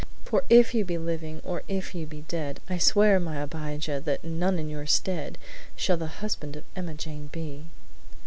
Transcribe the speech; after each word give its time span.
For 0.25 0.43
if 0.49 0.73
you 0.73 0.83
be 0.83 0.97
living, 0.97 1.41
or 1.45 1.61
if 1.67 1.93
you 1.93 2.07
be 2.07 2.21
dead, 2.21 2.59
I 2.67 2.79
swear, 2.79 3.19
my 3.19 3.39
Abijah, 3.39 4.01
that 4.03 4.23
none 4.23 4.57
in 4.57 4.67
your 4.67 4.87
stead, 4.87 5.37
Shall 5.75 5.97
the 5.97 6.07
husband 6.07 6.55
of 6.55 6.63
Emmajane 6.75 7.31
be!'" 7.31 7.67